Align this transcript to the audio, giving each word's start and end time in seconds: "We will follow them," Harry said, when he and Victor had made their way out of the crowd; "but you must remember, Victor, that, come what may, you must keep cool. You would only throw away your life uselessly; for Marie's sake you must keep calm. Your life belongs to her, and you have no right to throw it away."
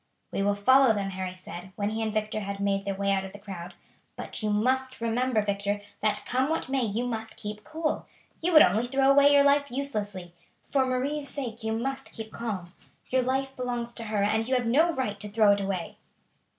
"We 0.31 0.41
will 0.41 0.55
follow 0.55 0.93
them," 0.95 1.11
Harry 1.11 1.35
said, 1.35 1.73
when 1.75 1.91
he 1.91 2.01
and 2.01 2.11
Victor 2.11 2.39
had 2.39 2.59
made 2.59 2.85
their 2.85 2.95
way 2.95 3.11
out 3.11 3.23
of 3.23 3.33
the 3.33 3.37
crowd; 3.37 3.75
"but 4.15 4.41
you 4.41 4.49
must 4.49 4.99
remember, 4.99 5.43
Victor, 5.43 5.79
that, 6.01 6.23
come 6.25 6.49
what 6.49 6.69
may, 6.69 6.81
you 6.83 7.05
must 7.05 7.37
keep 7.37 7.63
cool. 7.63 8.07
You 8.41 8.51
would 8.53 8.63
only 8.63 8.87
throw 8.87 9.11
away 9.11 9.31
your 9.31 9.43
life 9.43 9.69
uselessly; 9.69 10.33
for 10.63 10.87
Marie's 10.87 11.29
sake 11.29 11.63
you 11.63 11.73
must 11.77 12.13
keep 12.13 12.31
calm. 12.33 12.73
Your 13.09 13.21
life 13.21 13.55
belongs 13.55 13.93
to 13.93 14.05
her, 14.05 14.23
and 14.23 14.47
you 14.47 14.55
have 14.55 14.65
no 14.65 14.89
right 14.91 15.19
to 15.19 15.29
throw 15.29 15.51
it 15.51 15.61
away." 15.61 15.97